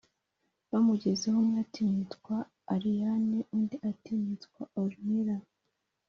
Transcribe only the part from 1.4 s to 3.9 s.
umwe ati"nitwa ariyane"undi